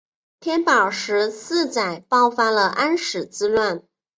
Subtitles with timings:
[0.39, 3.83] 天宝十四载爆发了安史之乱。